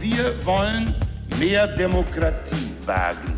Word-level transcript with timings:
Wir 0.00 0.34
wollen 0.46 0.94
mehr 1.38 1.66
Demokratie 1.66 2.70
wagen. 2.86 3.34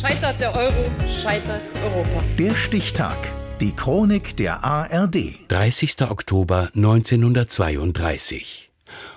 Scheitert 0.00 0.40
der 0.40 0.54
Euro, 0.54 0.88
scheitert 1.08 1.64
Europa. 1.82 2.22
Der 2.38 2.54
Stichtag. 2.54 3.16
Die 3.60 3.74
Chronik 3.74 4.36
der 4.36 4.62
ARD. 4.62 5.16
30. 5.48 6.02
Oktober 6.02 6.70
1932. 6.76 8.70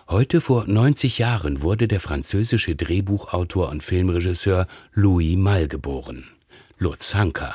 Heute 0.09 0.41
vor 0.41 0.65
90 0.65 1.19
Jahren 1.19 1.61
wurde 1.61 1.87
der 1.87 1.99
französische 1.99 2.75
Drehbuchautor 2.75 3.69
und 3.69 3.83
Filmregisseur 3.83 4.65
Louis 4.93 5.37
Malle 5.37 5.67
geboren. 5.67 6.27
Lutz 6.79 7.13
Hanker. 7.13 7.53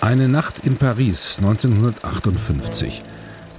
Eine 0.00 0.26
Nacht 0.26 0.64
in 0.64 0.76
Paris 0.76 1.36
1958. 1.38 3.02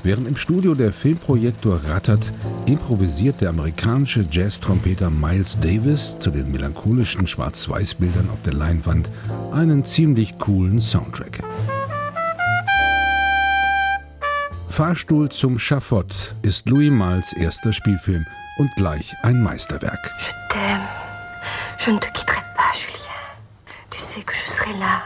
Während 0.04 0.28
im 0.28 0.36
Studio 0.36 0.74
der 0.74 0.92
Filmprojektor 0.92 1.80
rattert, 1.88 2.24
improvisiert 2.66 3.40
der 3.40 3.50
amerikanische 3.50 4.26
Jazz-Trompeter 4.32 5.12
Miles 5.12 5.60
Davis 5.62 6.18
zu 6.18 6.32
den 6.32 6.52
melancholischen 6.52 7.28
Schwarz-Weiß-Bildern 7.28 8.30
auf 8.32 8.42
der 8.42 8.54
Leinwand 8.54 9.10
einen 9.52 9.86
ziemlich 9.86 10.40
coolen 10.40 10.82
Soundtrack. 10.82 11.44
Fahrstuhl 14.70 15.30
zum 15.30 15.60
Schafott 15.60 16.34
ist 16.42 16.68
Louis 16.68 16.92
Mals 16.92 17.34
erster 17.34 17.72
Spielfilm 17.72 18.26
und 18.58 18.74
gleich 18.78 19.14
ein 19.22 19.40
Meisterwerk. 19.44 20.12
Je 20.18 20.34
t'aime. 20.50 20.82
Je 21.78 21.92
ne 21.92 22.00
te 22.00 22.08
quitterai 22.08 22.42
pas, 22.56 22.74
Julien. 22.74 23.22
Tu 23.92 24.00
sais 24.00 24.24
que 24.24 24.34
je 24.34 24.52
serai 24.52 24.74
là. 24.80 25.04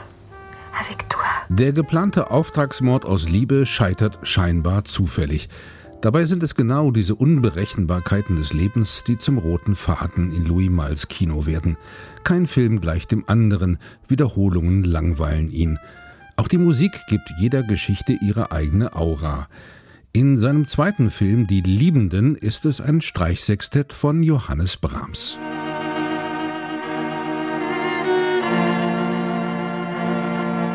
Der 1.50 1.74
geplante 1.74 2.32
Auftragsmord 2.32 3.06
aus 3.06 3.30
Liebe 3.30 3.66
scheitert 3.66 4.20
scheinbar 4.24 4.84
zufällig. 4.84 5.48
Dabei 6.02 6.26
sind 6.26 6.44
es 6.44 6.56
genau 6.56 6.92
diese 6.92 7.16
Unberechenbarkeiten 7.16 8.36
des 8.36 8.52
Lebens, 8.52 9.04
die 9.08 9.18
zum 9.18 9.38
roten 9.38 9.76
Faden 9.76 10.32
in 10.32 10.46
Louis 10.46 10.70
Mals 10.70 11.08
Kino 11.08 11.46
werden. 11.46 11.78
Kein 12.24 12.46
Film 12.46 12.82
gleicht 12.82 13.12
dem 13.12 13.24
anderen, 13.28 13.78
Wiederholungen 14.08 14.84
langweilen 14.84 15.50
ihn. 15.50 15.80
Auch 16.36 16.48
die 16.48 16.58
Musik 16.58 17.00
gibt 17.08 17.32
jeder 17.40 17.64
Geschichte 17.64 18.18
ihre 18.22 18.52
eigene 18.52 18.96
Aura. 18.96 19.48
In 20.12 20.38
seinem 20.38 20.68
zweiten 20.68 21.10
Film 21.10 21.48
Die 21.48 21.62
Liebenden 21.62 22.36
ist 22.36 22.66
es 22.66 22.82
ein 22.82 23.02
Streichsextett 23.02 23.94
von 23.94 24.24
Johannes 24.24 24.78
Brahms. 24.78 25.40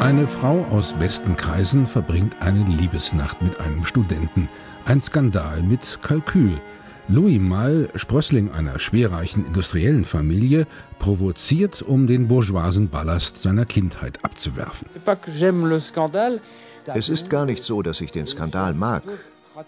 Eine 0.00 0.26
Frau 0.26 0.64
aus 0.70 0.94
besten 0.94 1.36
Kreisen 1.36 1.86
verbringt 1.86 2.34
eine 2.40 2.64
Liebesnacht 2.64 3.42
mit 3.42 3.60
einem 3.60 3.84
Studenten. 3.84 4.48
Ein 4.86 5.02
Skandal 5.02 5.62
mit 5.62 5.98
Kalkül. 6.00 6.58
Louis 7.08 7.38
Malle, 7.38 7.90
Sprössling 7.96 8.50
einer 8.50 8.78
schwerreichen 8.78 9.44
industriellen 9.44 10.06
Familie, 10.06 10.66
provoziert, 10.98 11.82
um 11.82 12.06
den 12.06 12.28
bourgeoisen 12.28 12.88
Ballast 12.88 13.42
seiner 13.42 13.66
Kindheit 13.66 14.24
abzuwerfen. 14.24 14.88
Es 16.86 17.10
ist 17.10 17.28
gar 17.28 17.44
nicht 17.44 17.62
so, 17.62 17.82
dass 17.82 18.00
ich 18.00 18.10
den 18.10 18.26
Skandal 18.26 18.72
mag, 18.72 19.02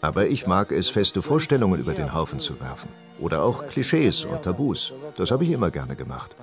aber 0.00 0.26
ich 0.26 0.46
mag 0.46 0.72
es, 0.72 0.88
feste 0.88 1.22
Vorstellungen 1.22 1.80
über 1.80 1.94
den 1.94 2.14
Haufen 2.14 2.38
zu 2.38 2.60
werfen. 2.60 2.90
Oder 3.20 3.42
auch 3.42 3.66
Klischees 3.68 4.24
und 4.24 4.42
Tabus. 4.42 4.92
Das 5.14 5.30
habe 5.30 5.44
ich 5.44 5.52
immer 5.52 5.70
gerne 5.70 5.94
gemacht. 5.94 6.34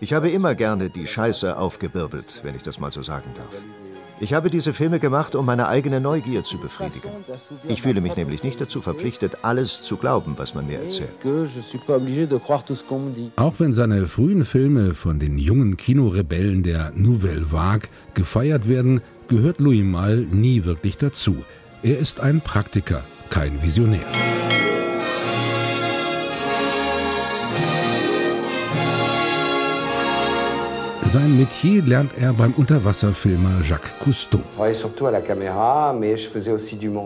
Ich 0.00 0.12
habe 0.12 0.30
immer 0.30 0.54
gerne 0.54 0.90
die 0.90 1.06
Scheiße 1.06 1.56
aufgebirbelt, 1.56 2.40
wenn 2.42 2.56
ich 2.56 2.62
das 2.62 2.80
mal 2.80 2.90
so 2.90 3.02
sagen 3.02 3.30
darf. 3.34 3.54
Ich 4.20 4.34
habe 4.34 4.50
diese 4.50 4.72
Filme 4.72 4.98
gemacht, 4.98 5.36
um 5.36 5.46
meine 5.46 5.68
eigene 5.68 6.00
Neugier 6.00 6.42
zu 6.42 6.58
befriedigen. 6.58 7.10
Ich 7.68 7.82
fühle 7.82 8.00
mich 8.00 8.16
nämlich 8.16 8.42
nicht 8.42 8.60
dazu 8.60 8.80
verpflichtet, 8.80 9.38
alles 9.42 9.82
zu 9.82 9.96
glauben, 9.96 10.34
was 10.36 10.54
man 10.54 10.66
mir 10.66 10.80
erzählt. 10.80 11.12
Auch 13.36 13.54
wenn 13.60 13.72
seine 13.72 14.06
frühen 14.08 14.44
Filme 14.44 14.94
von 14.94 15.20
den 15.20 15.38
jungen 15.38 15.76
Kinorebellen 15.76 16.64
der 16.64 16.90
Nouvelle 16.96 17.52
Vague 17.52 17.88
gefeiert 18.14 18.68
werden, 18.68 19.02
gehört 19.28 19.60
Louis 19.60 19.84
Malle 19.84 20.22
nie 20.22 20.64
wirklich 20.64 20.96
dazu. 20.98 21.36
Er 21.80 21.96
ist 21.96 22.18
ein 22.18 22.40
Praktiker, 22.40 23.02
kein 23.30 23.62
Visionär. 23.62 24.00
Sein 31.06 31.38
Metier 31.38 31.82
lernt 31.84 32.18
er 32.18 32.32
beim 32.32 32.52
Unterwasserfilmer 32.54 33.60
Jacques 33.62 33.92
Cousteau. 34.00 34.40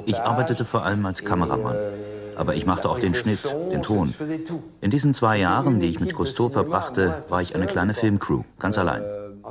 Ich 0.07 0.21
arbeitete 0.21 0.65
vor 0.65 0.85
allem 0.85 1.05
als 1.05 1.23
Kameramann. 1.23 1.77
Aber 2.35 2.55
ich 2.55 2.65
machte 2.65 2.89
auch 2.89 2.99
den 2.99 3.15
Schnitt, 3.15 3.41
den 3.71 3.83
Ton. 3.83 4.15
In 4.81 4.91
diesen 4.91 5.13
zwei 5.13 5.37
Jahren, 5.37 5.81
die 5.81 5.87
ich 5.91 6.01
mit 6.01 6.15
Cousteau 6.15 6.49
verbrachte, 6.49 7.25
war 7.29 7.43
ich 7.43 7.55
eine 7.55 7.67
kleine 7.67 7.93
Filmcrew, 7.93 8.45
ganz 8.59 8.79
allein. 8.79 9.03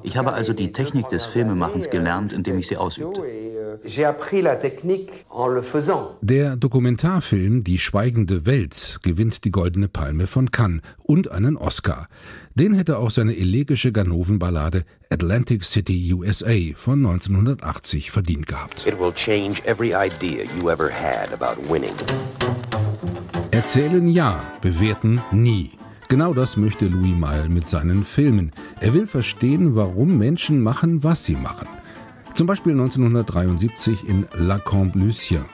Ich 0.03 0.17
habe 0.17 0.33
also 0.33 0.53
die 0.53 0.71
Technik 0.71 1.09
des 1.09 1.25
Filmemachens 1.25 1.89
gelernt, 1.89 2.33
indem 2.33 2.57
ich 2.57 2.67
sie 2.67 2.77
ausübte. 2.77 3.23
Der 6.21 6.55
Dokumentarfilm 6.55 7.63
Die 7.63 7.79
schweigende 7.79 8.45
Welt 8.45 8.99
gewinnt 9.01 9.43
die 9.43 9.51
Goldene 9.51 9.87
Palme 9.87 10.27
von 10.27 10.51
Cannes 10.51 10.81
und 11.03 11.31
einen 11.31 11.57
Oscar. 11.57 12.07
Den 12.55 12.73
hätte 12.73 12.97
auch 12.97 13.11
seine 13.11 13.37
elegische 13.37 13.91
Ganovenballade 13.91 14.83
Atlantic 15.09 15.63
City 15.63 16.13
USA 16.13 16.55
von 16.75 17.05
1980 17.05 18.11
verdient 18.11 18.47
gehabt. 18.47 18.85
Erzählen 23.51 24.07
ja, 24.07 24.53
bewerten 24.61 25.21
nie. 25.31 25.71
Genau 26.11 26.33
das 26.33 26.57
möchte 26.57 26.87
Louis 26.87 27.15
Malle 27.15 27.47
mit 27.47 27.69
seinen 27.69 28.03
Filmen. 28.03 28.51
Er 28.81 28.93
will 28.93 29.07
verstehen, 29.07 29.75
warum 29.75 30.17
Menschen 30.17 30.59
machen, 30.59 31.05
was 31.05 31.23
sie 31.23 31.37
machen. 31.37 31.69
Zum 32.33 32.47
Beispiel 32.47 32.73
1973 32.73 34.09
in 34.09 34.27
La 34.33 34.59
Camp 34.59 34.93
Lucien. 34.97 35.45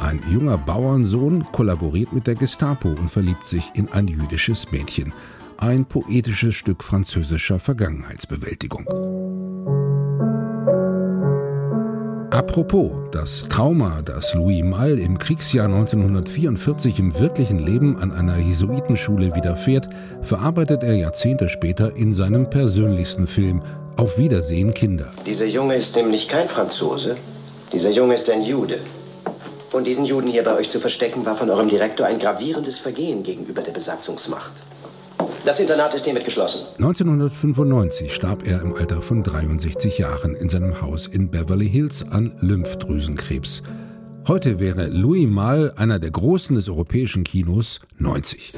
Ein 0.00 0.20
junger 0.28 0.58
Bauernsohn 0.58 1.46
kollaboriert 1.52 2.12
mit 2.12 2.26
der 2.26 2.34
Gestapo 2.34 2.88
und 2.88 3.08
verliebt 3.08 3.46
sich 3.46 3.70
in 3.74 3.88
ein 3.92 4.08
jüdisches 4.08 4.72
Mädchen. 4.72 5.14
Ein 5.58 5.84
poetisches 5.84 6.56
Stück 6.56 6.82
französischer 6.82 7.60
Vergangenheitsbewältigung. 7.60 8.88
Apropos, 12.32 12.92
das 13.10 13.44
Trauma, 13.48 14.02
das 14.02 14.34
Louis 14.34 14.62
Malle 14.62 15.00
im 15.00 15.18
Kriegsjahr 15.18 15.66
1944 15.66 17.00
im 17.00 17.18
wirklichen 17.18 17.58
Leben 17.58 17.98
an 17.98 18.12
einer 18.12 18.38
Jesuitenschule 18.38 19.34
widerfährt, 19.34 19.88
verarbeitet 20.22 20.84
er 20.84 20.94
Jahrzehnte 20.94 21.48
später 21.48 21.96
in 21.96 22.14
seinem 22.14 22.48
persönlichsten 22.48 23.26
Film 23.26 23.62
Auf 23.96 24.16
Wiedersehen 24.16 24.72
Kinder. 24.74 25.10
Dieser 25.26 25.46
Junge 25.46 25.74
ist 25.74 25.96
nämlich 25.96 26.28
kein 26.28 26.48
Franzose. 26.48 27.16
Dieser 27.72 27.90
Junge 27.90 28.14
ist 28.14 28.30
ein 28.30 28.42
Jude. 28.42 28.78
Und 29.72 29.88
diesen 29.88 30.04
Juden 30.04 30.28
hier 30.28 30.44
bei 30.44 30.54
euch 30.54 30.70
zu 30.70 30.78
verstecken, 30.78 31.26
war 31.26 31.36
von 31.36 31.50
eurem 31.50 31.68
Direktor 31.68 32.06
ein 32.06 32.20
gravierendes 32.20 32.78
Vergehen 32.78 33.24
gegenüber 33.24 33.62
der 33.62 33.72
Besatzungsmacht. 33.72 34.52
Das 35.44 35.58
Internat 35.58 35.94
ist 35.94 36.04
hiermit 36.04 36.24
geschlossen. 36.24 36.66
1995 36.78 38.12
starb 38.12 38.46
er 38.46 38.60
im 38.60 38.74
Alter 38.74 39.00
von 39.00 39.22
63 39.22 39.98
Jahren 39.98 40.34
in 40.34 40.48
seinem 40.48 40.80
Haus 40.82 41.06
in 41.06 41.30
Beverly 41.30 41.68
Hills 41.68 42.04
an 42.10 42.32
Lymphdrüsenkrebs. 42.40 43.62
Heute 44.28 44.60
wäre 44.60 44.88
Louis 44.88 45.26
Malle 45.26 45.72
einer 45.78 45.98
der 45.98 46.10
Großen 46.10 46.54
des 46.54 46.68
europäischen 46.68 47.24
Kinos 47.24 47.80
90. 47.98 48.52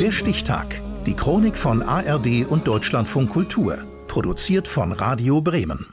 Der 0.00 0.12
Stichtag. 0.12 0.66
Die 1.06 1.14
Chronik 1.14 1.56
von 1.56 1.82
ARD 1.82 2.46
und 2.48 2.66
Deutschlandfunk 2.66 3.30
Kultur. 3.30 3.78
Produziert 4.08 4.66
von 4.66 4.92
Radio 4.92 5.40
Bremen. 5.40 5.86